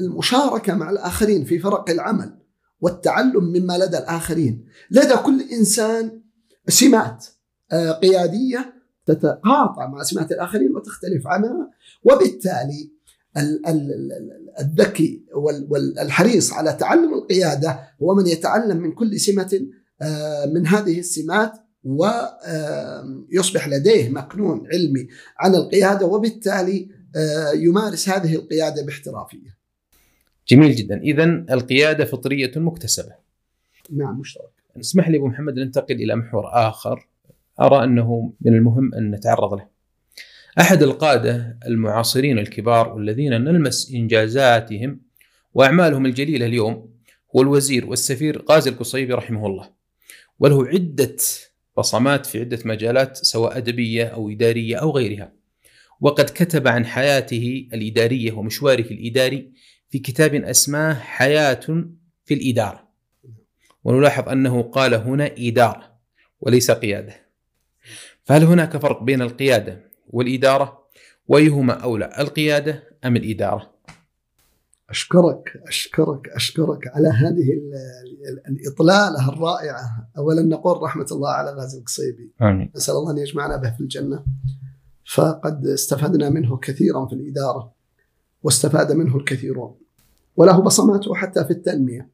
المشاركة 0.00 0.74
مع 0.74 0.90
الآخرين 0.90 1.44
في 1.44 1.58
فرق 1.58 1.90
العمل 1.90 2.38
والتعلم 2.80 3.44
مما 3.44 3.78
لدى 3.78 3.98
الآخرين، 3.98 4.66
لدى 4.90 5.14
كل 5.14 5.40
إنسان 5.40 6.22
سمات 6.68 7.26
آه، 7.72 7.92
قيادية 7.92 8.74
تتقاطع 9.06 9.86
مع 9.86 10.02
سمات 10.02 10.32
الآخرين 10.32 10.76
وتختلف 10.76 11.26
عنها 11.26 11.70
وبالتالي 12.04 12.97
الذكي 14.60 15.24
والحريص 15.68 16.52
على 16.52 16.72
تعلم 16.72 17.14
القيادة 17.14 17.80
هو 18.02 18.14
من 18.14 18.26
يتعلم 18.26 18.76
من 18.76 18.92
كل 18.92 19.20
سمة 19.20 19.60
آه، 20.02 20.46
من 20.46 20.66
هذه 20.66 20.98
السمات 20.98 21.52
ويصبح 21.84 23.68
لديه 23.68 24.08
مكنون 24.08 24.66
علمي 24.72 25.08
عن 25.38 25.54
القيادة 25.54 26.06
وبالتالي 26.06 26.88
آه، 27.16 27.52
يمارس 27.52 28.08
هذه 28.08 28.34
القيادة 28.34 28.84
باحترافية. 28.84 29.58
جميل 30.48 30.74
جدا، 30.74 31.00
اذا 31.00 31.24
القيادة 31.24 32.04
فطرية 32.04 32.52
مكتسبة. 32.56 33.12
نعم 33.90 34.20
مشترك. 34.20 34.50
اسمح 34.80 35.08
لي 35.08 35.16
أبو 35.16 35.26
محمد 35.26 35.54
ننتقل 35.54 35.94
إلى 35.94 36.16
محور 36.16 36.44
آخر 36.52 37.08
أرى 37.60 37.84
أنه 37.84 38.32
من 38.40 38.54
المهم 38.54 38.94
أن 38.94 39.10
نتعرض 39.10 39.54
له. 39.54 39.77
أحد 40.60 40.82
القادة 40.82 41.58
المعاصرين 41.66 42.38
الكبار 42.38 42.92
والذين 42.92 43.32
نلمس 43.32 43.92
إنجازاتهم 43.94 45.00
وأعمالهم 45.54 46.06
الجليلة 46.06 46.46
اليوم 46.46 46.94
هو 47.36 47.42
الوزير 47.42 47.86
والسفير 47.86 48.44
غازي 48.50 48.70
القصيبي 48.70 49.12
رحمه 49.12 49.46
الله. 49.46 49.70
وله 50.38 50.66
عدة 50.66 51.16
بصمات 51.76 52.26
في 52.26 52.40
عدة 52.40 52.58
مجالات 52.64 53.16
سواء 53.16 53.56
أدبية 53.56 54.04
أو 54.04 54.30
إدارية 54.30 54.76
أو 54.76 54.90
غيرها. 54.90 55.32
وقد 56.00 56.24
كتب 56.24 56.68
عن 56.68 56.86
حياته 56.86 57.68
الإدارية 57.72 58.32
ومشواره 58.32 58.90
الإداري 58.90 59.52
في 59.90 59.98
كتاب 59.98 60.34
أسماه 60.34 60.94
حياة 60.94 61.84
في 62.24 62.34
الإدارة. 62.34 62.88
ونلاحظ 63.84 64.28
أنه 64.28 64.62
قال 64.62 64.94
هنا 64.94 65.30
إدارة 65.38 65.98
وليس 66.40 66.70
قيادة. 66.70 67.28
فهل 68.24 68.44
هناك 68.44 68.76
فرق 68.76 69.02
بين 69.02 69.22
القيادة 69.22 69.87
والإدارة؟ 70.10 70.78
وايهما 71.28 71.72
أولى 71.72 72.10
القيادة 72.18 72.82
أم 73.04 73.16
الإدارة؟ 73.16 73.70
أشكرك 74.90 75.62
أشكرك 75.66 76.28
أشكرك 76.28 76.86
على 76.86 77.08
هذه 77.08 77.46
الإطلالة 78.48 79.28
الرائعة. 79.28 80.08
اولا 80.18 80.42
نقول 80.42 80.82
رحمة 80.82 81.06
الله 81.12 81.30
على 81.30 81.50
غازي 81.50 81.78
القصيبي. 81.78 82.32
آمين. 82.42 82.72
نسال 82.76 82.94
الله 82.94 83.12
أن 83.12 83.18
يجمعنا 83.18 83.56
به 83.56 83.70
في 83.70 83.80
الجنة. 83.80 84.24
فقد 85.14 85.66
استفدنا 85.66 86.30
منه 86.30 86.56
كثيرا 86.56 87.06
في 87.06 87.12
الإدارة 87.12 87.72
واستفاد 88.42 88.92
منه 88.92 89.16
الكثيرون. 89.16 89.74
وله 90.36 90.60
بصماته 90.60 91.14
حتى 91.14 91.44
في 91.44 91.50
التنمية. 91.50 92.10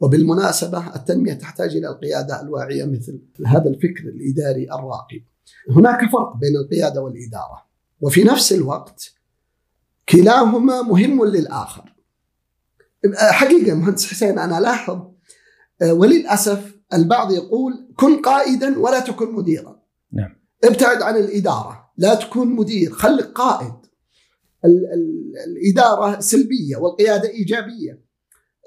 وبالمناسبة 0.00 0.96
التنمية 0.96 1.32
تحتاج 1.32 1.76
إلى 1.76 1.88
القيادة 1.88 2.42
الواعية 2.42 2.84
مثل 2.84 3.20
هذا 3.46 3.68
الفكر 3.68 4.04
الإداري 4.04 4.72
الراقي. 4.72 5.22
هناك 5.70 6.10
فرق 6.10 6.36
بين 6.36 6.56
القيادة 6.56 7.02
والإدارة. 7.02 7.66
وفي 8.00 8.24
نفس 8.24 8.52
الوقت 8.52 9.14
كلاهما 10.08 10.82
مهم 10.82 11.24
للآخر. 11.24 11.94
حقيقة 13.16 13.74
مهندس 13.74 14.06
حسين 14.06 14.38
أنا 14.38 14.60
لاحظ 14.60 15.00
آه، 15.82 15.92
وللأسف 15.92 16.74
البعض 16.94 17.32
يقول 17.32 17.92
كن 17.96 18.22
قائدا 18.22 18.78
ولا 18.78 19.00
تكن 19.00 19.32
مديرا. 19.32 19.82
نعم. 20.12 20.36
ابتعد 20.64 21.02
عن 21.02 21.16
الإدارة. 21.16 21.92
لا 21.96 22.14
تكون 22.14 22.48
مدير. 22.48 22.92
خليك 22.92 23.26
قائد. 23.26 23.74
ال 24.64 24.86
ال 24.94 25.32
الإدارة 25.46 26.20
سلبية 26.20 26.76
والقيادة 26.76 27.28
إيجابية. 27.28 28.04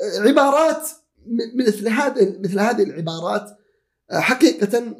آه، 0.02 0.28
عبارات 0.28 0.90
مثل 1.56 1.88
هذه 1.88 2.38
مثل 2.40 2.60
هذه 2.60 2.84
العبارات 2.84 3.58
آه، 4.12 4.20
حقيقة 4.20 4.96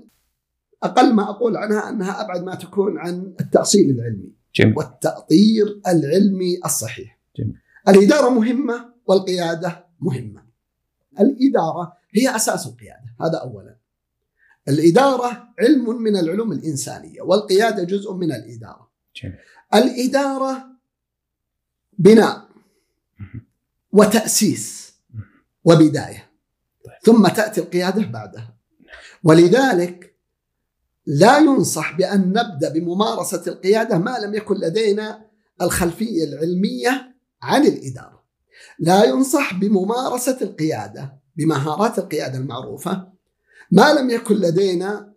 أقل 0.84 1.14
ما 1.14 1.24
أقول 1.24 1.58
عنها 1.58 1.90
أنها 1.90 2.22
أبعد 2.22 2.44
ما 2.44 2.56
تكون 2.56 2.98
عن 2.98 3.34
التأصيل 3.40 3.90
العلمي 3.90 4.34
جميل. 4.56 4.78
والتأطير 4.78 5.82
العلمي 5.88 6.60
الصحيح 6.66 7.20
جميل. 7.38 7.56
الإدارة 7.88 8.30
مهمة 8.30 8.94
والقيادة 9.06 9.86
مهمة 10.00 10.44
الإدارة 11.20 11.94
هي 12.16 12.36
أساس 12.36 12.68
القيادة 12.68 13.16
هذا 13.22 13.38
اولا 13.38 13.78
الإدارة 14.68 15.54
علم 15.60 16.02
من 16.02 16.18
العلوم 16.18 16.52
الإنسانية 16.52 17.22
والقيادة 17.22 17.84
جزء 17.84 18.14
من 18.14 18.32
الإدارة 18.32 18.92
جميل. 19.24 19.38
الإدارة 19.74 20.68
بناء 21.98 22.48
وتأسيس 23.92 24.94
وبداية 25.64 26.30
طيب. 26.86 26.96
ثم 27.04 27.28
تأتي 27.28 27.62
القيادة 27.62 28.06
بعدها 28.06 28.58
ولذلك 29.24 30.07
لا 31.08 31.38
ينصح 31.38 31.98
بأن 31.98 32.30
نبدأ 32.30 32.70
بممارسة 32.74 33.44
القيادة 33.48 33.98
ما 33.98 34.18
لم 34.20 34.34
يكن 34.36 34.56
لدينا 34.56 35.26
الخلفية 35.62 36.24
العلمية 36.24 37.16
عن 37.42 37.66
الإدارة. 37.66 38.24
لا 38.80 39.06
ينصح 39.06 39.54
بممارسة 39.60 40.38
القيادة 40.42 41.20
بمهارات 41.36 42.00
القيادة 42.00 42.38
المعروفة 42.38 43.08
ما 43.72 43.94
لم 43.94 44.10
يكن 44.10 44.36
لدينا 44.36 45.14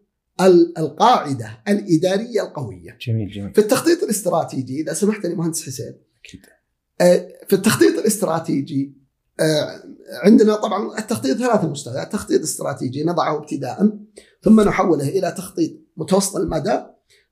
القاعدة 0.78 1.62
الإدارية 1.68 2.42
القوية. 2.42 2.98
جميل 3.06 3.30
جميل. 3.30 3.54
في 3.54 3.60
التخطيط 3.60 4.02
الاستراتيجي 4.02 4.80
إذا 4.80 4.92
سمحت 4.92 5.26
لي 5.26 5.34
مهندس 5.34 5.66
حسين. 5.66 5.94
أكيد. 6.24 6.40
آه، 7.00 7.28
في 7.48 7.52
التخطيط 7.52 7.98
الاستراتيجي 7.98 8.94
آه، 9.40 9.82
عندنا 10.24 10.54
طبعا 10.54 10.98
التخطيط 10.98 11.36
ثلاث 11.36 11.64
مستويات، 11.64 12.12
تخطيط 12.12 12.42
استراتيجي 12.42 13.04
نضعه 13.04 13.36
ابتداء 13.36 13.98
ثم 14.42 14.60
نحوله 14.60 15.08
إلى 15.08 15.34
تخطيط 15.36 15.72
متوسط 15.96 16.36
المدى 16.36 16.80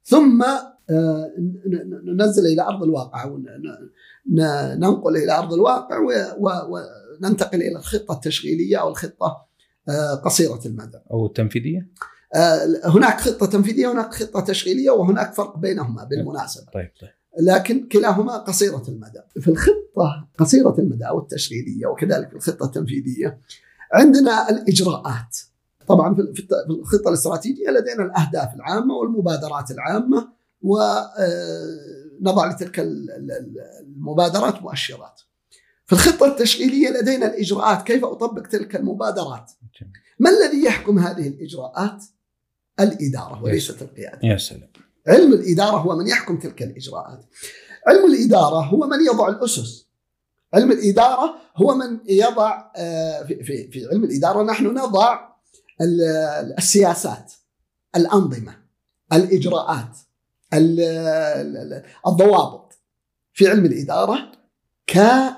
ثم 0.03 0.45
آه، 0.91 1.33
ننزل 2.05 2.47
إلى 2.47 2.63
أرض 2.63 2.83
الواقع 2.83 3.37
ننقل 4.77 5.17
إلى 5.17 5.39
أرض 5.39 5.53
الواقع 5.53 5.99
وننتقل 6.39 7.63
إلى 7.63 7.77
الخطة 7.77 8.15
التشغيلية 8.15 8.77
أو 8.77 8.89
الخطة 8.89 9.49
آه، 9.89 10.15
قصيرة 10.15 10.61
المدى. 10.67 10.99
أو 11.11 11.27
التنفيذية؟ 11.27 11.89
هناك 12.85 13.21
خطة 13.21 13.47
تنفيذية 13.47 13.87
وهناك 13.87 14.15
خطة 14.15 14.41
تشغيلية 14.41 14.91
وهناك 14.91 15.35
فرق 15.35 15.59
بينهما 15.59 16.05
بالمناسبة. 16.05 16.67
طيب 16.75 16.91
طيب. 17.01 17.11
لكن 17.39 17.89
كلاهما 17.89 18.37
قصيرة 18.37 18.83
المدى. 18.89 19.21
في 19.41 19.49
الخطة 19.49 20.29
قصيرة 20.39 20.75
المدى 20.79 21.05
أو 21.05 21.19
التشغيلية 21.19 21.87
وكذلك 21.87 22.29
في 22.29 22.37
الخطة 22.37 22.67
التنفيذية 22.67 23.39
عندنا 23.93 24.51
الإجراءات. 24.51 25.39
طبعا 25.89 26.15
في 26.15 26.47
الخطة 26.71 27.09
الاستراتيجية 27.09 27.71
لدينا 27.71 28.05
الأهداف 28.05 28.55
العامة 28.55 28.95
والمبادرات 28.95 29.71
العامة 29.71 30.29
ونضع 30.63 32.47
لتلك 32.51 32.81
المبادرات 33.87 34.63
مؤشرات. 34.63 35.21
في 35.87 35.93
الخطة 35.93 36.27
التشغيلية 36.27 36.91
لدينا 36.91 37.27
الإجراءات. 37.27 37.87
كيف 37.87 38.05
أطبق 38.05 38.43
تلك 38.43 38.77
المبادرات. 38.77 39.51
ما 40.19 40.31
الذي 40.31 40.65
يحكم 40.65 40.99
هذه 40.99 41.29
الإجراءات؟ 41.29 42.05
الإدارة 42.81 43.43
وليست 43.43 43.83
القيادة. 43.83 44.19
يا 44.23 44.37
سلام. 44.37 44.69
علم 45.07 45.33
الإدارة 45.33 45.77
هو 45.77 45.97
من 45.97 46.07
يحكم 46.07 46.39
تلك 46.39 46.63
الإجراءات. 46.63 47.25
علم 47.87 48.05
الإدارة 48.15 48.61
هو 48.65 48.87
من 48.87 49.07
يضع 49.07 49.29
الأسس. 49.29 49.89
علم 50.55 50.73
الإدارة 50.73 51.35
هو 51.57 51.75
من 51.75 51.99
يضع 52.09 52.71
آه، 52.77 53.23
في, 53.23 53.45
في, 53.73 53.87
علم 53.93 54.05
الإدارة 54.05 54.43
نحن 54.43 54.67
نضع 54.67 55.29
ال- 55.81 56.55
السياسات 56.59 57.33
الأنظمة 57.97 58.57
الإجراءات 59.13 59.97
ال- 60.55 60.81
ال- 60.81 61.85
الضوابط 62.07 62.79
في 63.33 63.49
علم 63.49 63.65
الإدارة 63.65 64.33
ك- 64.87 65.33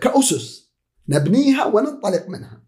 كأسس 0.00 0.70
نبنيها 1.08 1.64
وننطلق 1.64 2.28
منها. 2.28 2.62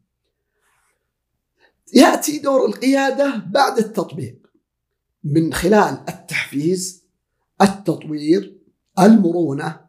يأتي 1.95 2.39
دور 2.39 2.67
القيادة 2.67 3.37
بعد 3.51 3.79
التطبيق. 3.79 4.46
من 5.27 5.53
خلال 5.53 5.99
التحفيز 6.09 7.05
التطوير 7.63 8.61
المرونة 8.99 9.81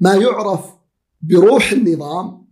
ما 0.00 0.14
يعرف 0.14 0.64
بروح 1.20 1.72
النظام. 1.72 2.46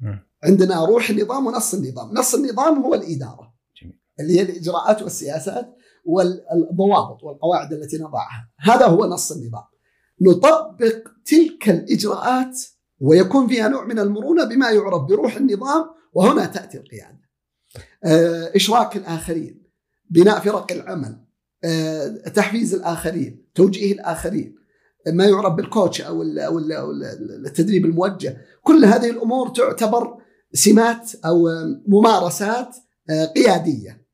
عندنا 0.45 0.85
روح 0.85 1.11
النظام 1.11 1.47
ونص 1.47 1.75
النظام. 1.75 2.15
نص 2.15 2.35
النظام 2.35 2.83
هو 2.83 2.95
الإدارة. 2.95 3.55
جميل. 3.83 4.01
اللي 4.21 4.39
هي 4.39 4.43
الإجراءات 4.43 5.03
والسياسات 5.03 5.77
والضوابط 6.05 7.25
والقواعد 7.25 7.73
التي 7.73 7.97
نضعها. 7.97 8.51
هذا 8.59 8.87
هو 8.87 9.07
نص 9.07 9.33
النظام. 9.33 9.65
نطبق 10.21 11.09
تلك 11.25 11.69
الإجراءات 11.69 12.61
ويكون 13.01 13.49
فيها 13.49 13.69
نوع 13.69 13.85
من 13.85 13.99
المرونة 13.99 14.45
بما 14.45 14.71
يعرف 14.71 15.03
بروح 15.03 15.37
النظام 15.37 15.85
وهنا 16.13 16.47
تأتي 16.47 16.79
القيادة. 16.79 17.21
آه، 18.05 18.57
إشراك 18.57 18.97
الآخرين 18.97 19.63
بناء 20.11 20.41
فرق 20.41 20.73
العمل 20.73 21.24
تحفيز 22.35 22.75
الآخرين 22.75 23.45
توجيه 23.55 23.93
الآخرين 23.93 24.55
ما 25.13 25.25
يعرف 25.25 25.53
بالكوتش 25.53 26.01
ال- 26.01 27.47
التدريب 27.47 27.85
الموجه. 27.87 28.37
كل 28.63 28.85
هذه 28.85 29.11
الأمور 29.11 29.49
تعتبر 29.49 30.17
سمات 30.53 31.11
آه، 31.25 31.83
ممارسات 31.87 32.77
آه، 33.11 33.25
قيادية. 33.25 34.05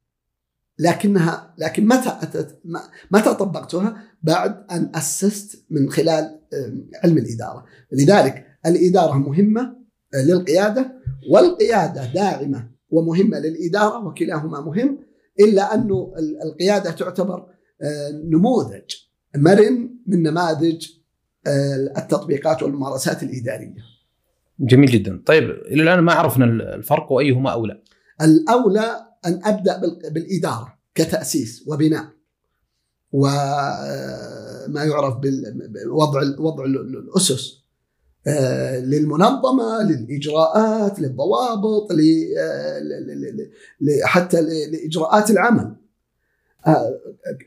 لكنها 0.79 1.55
لكن 1.59 1.87
متى 1.87 2.19
أتت 2.23 2.61
م- 2.65 2.79
متى 3.11 3.35
طبقتها؟ 3.35 4.03
بعد 4.23 4.65
أن 4.71 4.91
أسست 4.95 5.65
من 5.71 5.91
خلال 5.91 6.41
آه، 6.53 6.73
علم 7.05 7.19
الإدارة. 7.19 7.65
لذلك 7.93 8.47
الإدارة 8.67 9.13
مهمة 9.19 9.77
آه، 10.15 10.25
للقيادة 10.25 10.93
والقيادة 11.33 12.13
داعمة 12.13 12.71
ومهمة 12.91 13.39
للإدارة 13.39 14.07
وكلاهما 14.07 14.61
مهم. 14.61 14.99
إلا 15.41 15.75
أنه 15.75 16.13
ال- 16.19 16.43
القيادة 16.43 16.91
تعتبر 16.91 17.47
آه، 17.83 18.11
نموذج 18.11 18.95
مرن 19.37 19.97
من 20.07 20.23
نماذج 20.23 20.87
آه، 21.47 21.93
التطبيقات 21.99 22.63
والممارسات 22.63 23.23
الإدارية. 23.23 23.75
جميل 24.61 24.91
جدا. 24.91 25.23
طيب 25.27 25.45
إلى 25.51 25.83
الآن 25.83 25.99
ما 25.99 26.13
عرفنا 26.13 26.45
الفرق 26.75 27.13
وأيهما 27.13 27.53
أولى؟ 27.53 27.83
الأولى 28.23 29.07
أن 29.27 29.41
أبدأ 29.45 29.81
بال- 29.81 30.11
بالإدارة 30.13 30.79
كتأسيس 30.95 31.65
وبناء. 31.69 32.05
وما 33.13 34.85
يعرف 34.85 35.17
بالوضع 35.17 36.21
وضع 36.39 36.65
الأسس. 36.65 37.60
آه، 38.27 38.81
للمنظمة 38.81 39.83
للإجراءات 39.83 41.01
للضوابط 41.01 41.93
آه، 42.39 42.81
حتى 44.05 44.41
ل- 44.41 44.73
لإجراءات 44.73 45.31
العمل. 45.31 45.77
آه، 46.67 46.91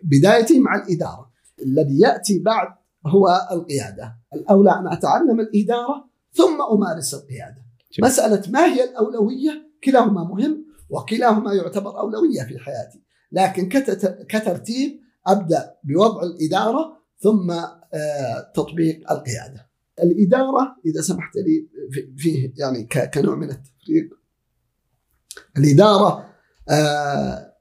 بدايتي 0.03 0.59
مع 0.59 0.75
الإدارة. 0.75 1.31
الذي 1.65 1.99
يأتي 1.99 2.39
بعد 2.39 2.67
هو 3.07 3.47
القيادة. 3.51 4.15
الأولى 4.35 4.71
أن 4.71 4.87
أتعلم 4.93 5.39
الإدارة 5.39 6.09
ثم 6.33 6.61
أمارس 6.71 7.13
القيادة. 7.13 7.63
جميل. 7.93 8.11
مسألة 8.11 8.43
ما 8.49 8.65
هي 8.65 8.83
الأولوية؟ 8.83 9.71
كلاهما 9.83 10.23
مهم 10.23 10.65
وكلاهما 10.89 11.53
يعتبر 11.53 11.99
أولوية 11.99 12.43
في 12.43 12.59
حياتي. 12.59 13.01
لكن 13.31 13.69
كترتيب 14.29 14.99
أبدأ 15.27 15.73
بوضع 15.83 16.23
الإدارة 16.23 16.97
ثم 17.19 17.53
تطبيق 18.55 19.11
القيادة. 19.11 19.67
الإدارة 20.03 20.75
إذا 20.85 21.01
سمحت 21.01 21.35
لي 21.35 21.67
في- 21.91 22.13
فيه 22.17 22.53
يعني 22.57 22.87
كنوع 23.13 23.35
من 23.35 23.49
التفريق. 23.49 24.09
الإدارة 25.57 26.29
آه، 26.69 27.53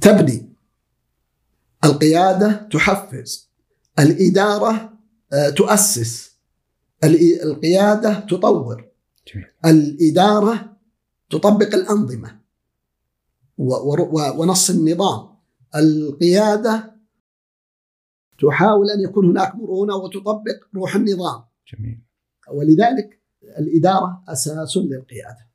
تبني 0.00 0.52
القيادة 1.84 2.68
تحفز. 2.72 3.50
الإدارة 3.98 4.98
آه، 5.32 5.50
تؤسس. 5.50 6.30
القيادة 7.42 8.20
تطور. 8.20 8.90
الإدارة 9.64 10.76
تطبق 11.30 11.74
و- 14.18 14.40
ونص 14.42 14.70
النظام. 14.70 15.28
القيادة 15.76 16.99
تحاول 18.40 18.90
أن 18.90 19.00
يكون 19.00 19.26
هناك 19.26 19.54
مرونة 19.54 19.94
وتطبق 19.96 20.56
روح 20.74 20.94
النظام. 20.94 21.44
جميل. 21.74 22.00
ولذلك 22.52 23.20
الإدارة 23.58 24.24
أساس 24.28 24.76
للقيادة. 24.76 25.50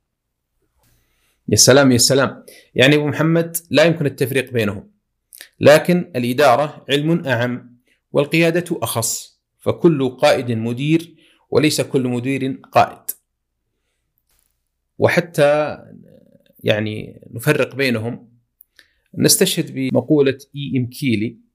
يا 1.48 1.56
سلام 1.56 1.92
يا 1.92 1.98
سلام. 1.98 2.44
يعني 2.74 2.94
أبو 2.94 3.06
محمد 3.06 3.56
لا 3.70 3.84
يمكن 3.84 4.06
التفريق 4.06 4.52
بينهم. 4.52 4.90
لكن 5.60 6.12
الإدارة 6.16 6.84
علم 6.90 7.26
أعم 7.26 7.76
والقيادة 8.12 8.64
أخص. 8.82 9.40
فكل 9.58 10.08
قائد 10.08 10.50
مدير 10.50 11.16
وليس 11.50 11.80
كل 11.80 12.08
مدير 12.08 12.60
قائد. 12.72 13.10
وحتى 14.98 15.78
يعني 16.64 17.22
نفرق 17.30 17.76
بينهم. 17.76 18.28
نستشهد 19.18 19.74
بمقولة 19.74 20.38
اي 20.56 20.78
ام 20.78 20.86
كيلي 20.86 21.45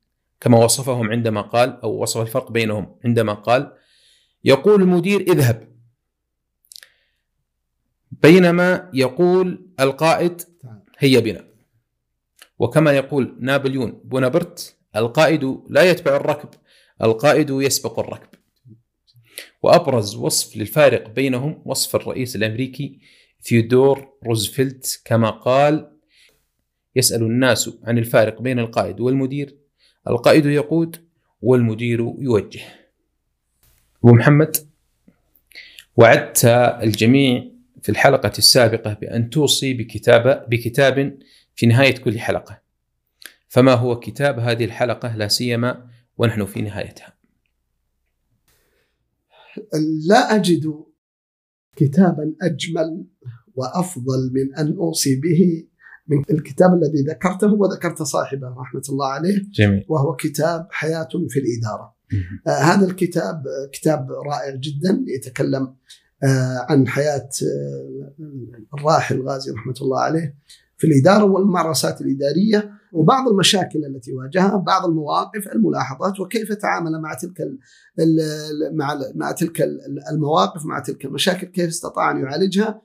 كما 0.42 0.58
وصفهم 0.58 1.12
عندما 1.12 1.42
قال 1.42 1.82
أو 1.82 2.02
وصف 2.02 2.22
الفرق 2.22 2.52
بينهم 2.52 2.96
عندما 3.06 3.34
قال. 3.34 3.78
يقول 4.44 4.82
المدير 4.82 5.22
اذهب. 5.22 5.72
بينما 8.12 8.90
يقول 8.94 9.70
القائد 9.80 10.42
هيا 11.00 11.20
بنا. 11.20 11.48
وكما 12.60 12.92
يقول 12.92 13.38
نابليون 13.40 14.02
بونابرت 14.04 14.78
القائد 14.96 15.62
لا 15.70 15.84
يتبع 15.84 16.16
الركب 16.16 16.50
القائد 17.02 17.50
يسبق 17.50 18.00
الركب. 18.00 18.30
وأبرز 19.62 20.16
وصف 20.16 20.58
للفارق 20.58 21.10
بينهم 21.10 21.62
وصف 21.66 21.96
الرئيس 21.96 22.36
الأمريكي 22.36 23.00
ثيودور 23.42 24.08
روزفلت 24.26 25.02
كما 25.06 25.30
قال 25.30 25.98
يسأل 26.96 27.24
الناس 27.24 27.70
عن 27.84 27.98
الفارق 27.98 28.42
بين 28.42 28.60
القائد 28.60 29.00
والمدير 29.00 29.61
القائد 30.08 30.46
يقود 30.46 30.96
والمدير 31.42 32.00
يوجه 32.20 32.62
ابو 34.04 34.14
محمد 34.14 34.58
وعدت 35.98 36.46
الجميع 36.84 37.52
في 37.82 37.90
الحلقة 37.90 38.32
السابقة 38.38 38.94
بأن 38.94 39.30
توصي 39.30 39.74
بكتاب 39.74 40.50
بكتاب 40.50 41.18
في 41.56 41.66
نهاية 41.66 41.98
كل 41.98 42.20
حلقة. 42.20 42.62
فما 43.48 43.74
هو 43.74 44.00
كتاب 44.00 44.40
هذه 44.40 44.66
الحلقة 44.66 45.16
لا 45.16 45.28
سيما 45.28 45.88
ونحن 46.18 46.46
في 46.46 46.62
نهايتها. 46.62 47.14
لا 50.08 50.36
أجد 50.36 50.84
كتابا 51.76 52.36
أجمل 52.42 53.06
وأفضل 53.56 54.32
من 54.34 54.56
أن 54.56 54.76
أوصي 54.78 55.16
به 55.16 55.68
من 56.08 56.24
الكتاب 56.32 56.74
الذي 56.74 57.02
ذكرته 57.10 57.54
وذكرت 57.54 58.02
صاحبه 58.04 58.48
رحمة 58.48 58.82
الله 58.90 59.08
عليه 59.08 59.42
جميل. 59.54 59.86
وهو 59.90 60.16
كتاب 60.16 60.68
حياة 60.72 61.08
في 61.30 61.40
الإدارة. 61.40 61.96
آه 62.48 62.50
هذا 62.74 62.86
الكتاب 62.86 63.36
آه، 63.48 63.70
كتاب 63.74 64.08
رائع 64.12 64.56
جدا 64.56 65.04
يتكلم 65.08 65.76
آه 66.24 66.66
عن 66.70 66.88
حياة 66.88 67.30
آه 67.44 68.12
الراحل 68.80 69.22
غازي 69.22 69.52
رحمة 69.52 69.74
الله 69.82 70.00
عليه 70.00 70.36
في 70.78 70.88
الإدارة 70.88 71.24
والممارسات 71.24 72.02
الإدارية 72.02 72.72
وبعض 72.94 73.28
المشاكل 73.28 73.86
التي 73.86 74.14
واجهها 74.14 74.58
بعض 74.58 74.86
المواقف 74.86 75.48
الملاحظات 75.56 76.20
وكيف 76.20 76.54
تعامل 76.54 77.02
مع 77.02 77.14
تلك 77.14 77.42
مع 78.74 79.00
مع 79.16 79.32
تلك 79.32 79.62
ال- 79.62 80.00
المواقف 80.12 80.66
مع 80.66 80.80
تلك 80.80 81.06
المشاكل 81.06 81.48
كيف 81.48 81.68
استطاع 81.68 82.12
أن 82.12 82.18
يعالجها. 82.18 82.82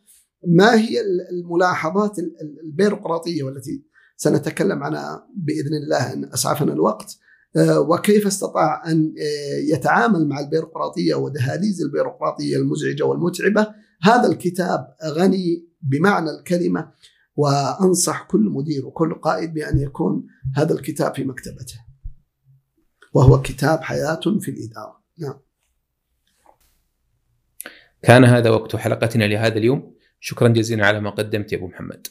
ما 0.47 0.75
هي 0.75 1.01
ال- 1.01 1.29
الملاحظات 1.31 2.19
ال- 2.19 2.37
ال- 2.41 2.61
البيروقراطية 2.65 3.43
والتي 3.43 3.85
سنتكلم 4.17 4.83
عنها 4.83 5.29
بإذن 5.37 5.75
الله 5.85 6.13
إن 6.13 6.25
أسعفنا 6.25 6.73
الوقت 6.73 7.17
آه، 7.57 7.81
وكيف 7.81 8.27
استطاع 8.27 8.91
أن 8.91 9.15
آه، 9.19 9.75
يتعامل 9.75 10.29
مع 10.29 10.41
البيروقراطية 10.41 11.15
ودهاليز 11.15 11.83
البيروقراطية 11.83 12.57
المزعجة 12.57 13.03
والمتعبة؟ 13.03 13.75
هذا 14.03 14.29
الكتاب 14.29 14.95
غني 15.05 15.69
بمعنى 15.83 16.31
الكلمة 16.31 16.91
وأنصح 17.37 18.23
كل 18.23 18.41
مدير 18.41 18.87
وكل 18.87 19.15
قائد 19.15 19.55
بأن 19.55 19.79
يكون 19.79 20.27
هذا 20.57 20.75
الكتاب 20.75 21.15
في 21.15 21.25
مكتبته 21.25 21.81
وهو 23.13 23.43
كتاب 23.43 23.81
حياة 23.81 24.21
في 24.41 24.51
الإدارة. 24.51 25.03
نعم. 25.19 25.35
كان 28.03 28.25
هذا 28.25 28.51
وقت 28.51 28.77
حلقتنا 28.77 29.25
لهذا 29.25 29.57
اليوم. 29.59 29.96
شكرا 30.21 30.49
جزيلا 30.49 30.87
على 30.87 31.01
ما 31.01 31.11
قدمت 31.11 31.53
يا 31.53 31.59
أبو 31.59 31.67
محمد. 31.67 32.07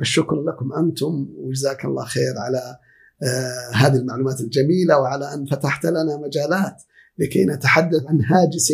الشكر 0.00 0.42
لكم 0.42 0.72
أنتم 0.72 1.26
وجزاك 1.36 1.84
الله 1.84 2.04
خير 2.04 2.38
على 2.38 2.78
آه 3.22 3.70
هذه 3.74 3.96
المعلومات 3.96 4.40
الجميلة 4.40 4.98
وعلى 4.98 5.34
أن 5.34 5.46
فتحت 5.46 5.86
لنا 5.86 6.16
مجالات 6.16 6.82
لكي 7.18 7.44
نتحدث 7.44 8.06
عن 8.06 8.24
هاجس 8.24 8.72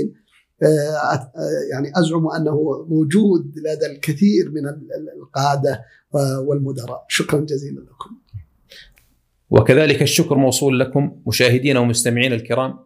آه 0.62 0.66
آه 0.66 1.30
يعني 1.72 1.92
أزعم 1.96 2.28
أنه 2.28 2.86
موجود 2.88 3.54
لدى 3.56 3.86
الكثير 3.86 4.50
من 4.50 4.62
القادة 5.22 5.84
والمدراء. 6.46 7.04
شكرا 7.08 7.40
جزيلا 7.40 7.80
لكم. 7.80 8.18
وكذلك 9.50 10.02
الشكر 10.02 10.34
موصول 10.34 10.80
لكم 10.80 11.22
مشاهدينا 11.26 11.80
ومستمعينا 11.80 12.34
الكرام. 12.34 12.78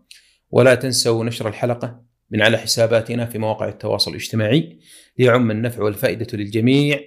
ولا 0.51 0.75
تنسوا 0.75 1.25
نشر 1.25 1.49
الحلقة. 1.49 2.03
من 2.31 2.43
على 2.43 2.59
حساباتنا 2.59 3.27
في 3.27 3.39
مواقع 3.39 3.69
التواصل 3.69 4.11
الاجتماعي 4.11 4.79
ليعم 5.19 5.51
النفع 5.51 5.83
والفائدة 5.83 6.39
للجميع 6.39 7.01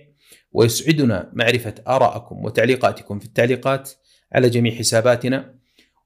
ويسعدنا 0.51 1.31
معرفة 1.33 1.75
ارائكم 1.87 2.45
وتعليقاتكم 2.45 3.19
في 3.19 3.25
التعليقات 3.25 3.91
على 4.33 4.49
جميع 4.49 4.75
حساباتنا 4.75 5.55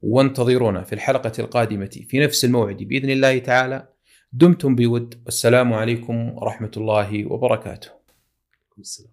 وانتظرونا 0.02 0.84
في 0.84 0.93
الحلقة 0.93 1.32
القادمة 1.39 1.89
في 2.08 2.19
نفس 2.19 2.45
الموعد 2.45 2.78
بإذن 2.78 3.10
الله 3.10 3.39
تعالى 3.39 3.88
دمتم 4.32 4.76
بود 4.76 5.21
والسلام 5.26 5.73
عليكم 5.73 6.38
ورحمة 6.38 6.71
الله 6.78 7.26
وبركاته. 7.26 7.89
السلام. 8.80 9.12